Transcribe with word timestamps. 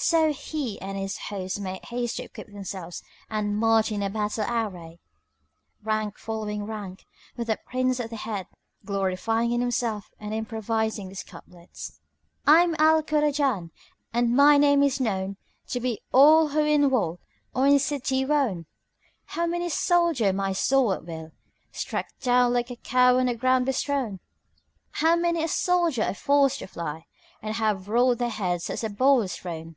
So 0.00 0.32
he 0.32 0.80
and 0.80 0.96
his 0.96 1.18
host 1.18 1.58
made 1.58 1.84
haste 1.86 2.18
to 2.18 2.22
equip 2.22 2.46
themselves 2.52 3.02
and 3.28 3.56
marched 3.58 3.90
in 3.90 4.00
battle 4.12 4.44
array, 4.48 5.00
rank 5.82 6.18
following 6.18 6.66
rank, 6.66 7.04
with 7.36 7.48
the 7.48 7.58
Prince 7.66 7.98
at 7.98 8.10
their 8.10 8.18
head, 8.20 8.46
glorying 8.84 9.50
in 9.50 9.60
himself 9.60 10.12
and 10.20 10.32
improvising 10.32 11.08
these 11.08 11.24
couplets, 11.24 11.98
"I'm 12.46 12.76
Al 12.78 13.02
Kurajan, 13.02 13.72
and 14.14 14.36
my 14.36 14.56
name 14.56 14.84
is 14.84 15.00
known 15.00 15.36
* 15.52 15.68
To 15.70 15.80
beat 15.80 16.04
all 16.12 16.50
who 16.50 16.64
in 16.64 16.90
wold 16.90 17.18
or 17.52 17.66
in 17.66 17.80
city 17.80 18.24
wone! 18.24 18.66
How 19.24 19.46
many 19.46 19.66
a 19.66 19.70
soldier 19.70 20.32
my 20.32 20.52
sword 20.52 20.98
at 20.98 21.06
will 21.06 21.32
* 21.56 21.72
Struck 21.72 22.06
down 22.20 22.52
like 22.52 22.70
a 22.70 22.76
cow 22.76 23.18
on 23.18 23.26
the 23.26 23.34
ground 23.34 23.66
bestrown? 23.66 24.20
How 24.92 25.16
many 25.16 25.42
a 25.42 25.48
soldier 25.48 26.04
I've 26.04 26.18
forced 26.18 26.60
to 26.60 26.68
fly 26.68 27.06
* 27.22 27.42
And 27.42 27.56
have 27.56 27.88
rolled 27.88 28.18
their 28.18 28.28
heads 28.28 28.70
as 28.70 28.84
a 28.84 28.88
ball 28.90 29.22
is 29.22 29.34
thrown? 29.34 29.74